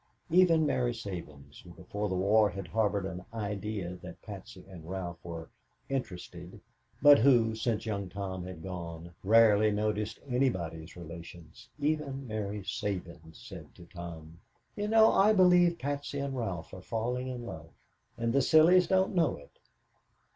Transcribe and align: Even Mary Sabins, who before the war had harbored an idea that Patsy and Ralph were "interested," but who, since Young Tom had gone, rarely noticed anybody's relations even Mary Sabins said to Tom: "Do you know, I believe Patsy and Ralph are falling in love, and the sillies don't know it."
Even 0.31 0.65
Mary 0.65 0.95
Sabins, 0.95 1.59
who 1.61 1.69
before 1.75 2.09
the 2.09 2.15
war 2.15 2.49
had 2.49 2.67
harbored 2.69 3.05
an 3.05 3.23
idea 3.31 3.97
that 3.97 4.19
Patsy 4.23 4.65
and 4.67 4.89
Ralph 4.89 5.23
were 5.23 5.47
"interested," 5.89 6.59
but 7.03 7.19
who, 7.19 7.53
since 7.53 7.85
Young 7.85 8.09
Tom 8.09 8.43
had 8.43 8.63
gone, 8.63 9.13
rarely 9.23 9.69
noticed 9.69 10.17
anybody's 10.27 10.97
relations 10.97 11.69
even 11.77 12.25
Mary 12.25 12.63
Sabins 12.65 13.35
said 13.39 13.75
to 13.75 13.85
Tom: 13.93 14.39
"Do 14.75 14.81
you 14.81 14.87
know, 14.87 15.11
I 15.13 15.33
believe 15.33 15.77
Patsy 15.77 16.17
and 16.17 16.35
Ralph 16.35 16.73
are 16.73 16.81
falling 16.81 17.27
in 17.27 17.45
love, 17.45 17.69
and 18.17 18.33
the 18.33 18.41
sillies 18.41 18.87
don't 18.87 19.13
know 19.13 19.37
it." 19.37 19.59